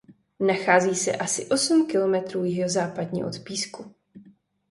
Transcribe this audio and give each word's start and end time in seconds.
Nachází 0.39 0.95
se 0.95 1.11
asi 1.15 1.45
osm 1.49 1.87
kilometrů 1.87 2.43
jihozápadně 2.43 3.25
od 3.25 3.39
Písku. 3.43 3.95